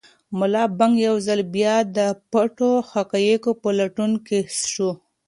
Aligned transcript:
ملا 0.39 0.63
بانګ 0.77 0.95
یو 1.07 1.15
ځل 1.27 1.39
بیا 1.55 1.75
د 1.97 1.99
پټو 2.31 2.71
حقایقو 2.91 3.51
په 3.61 3.69
لټون 3.77 4.11
کې 4.27 4.39
شو. 4.71 4.89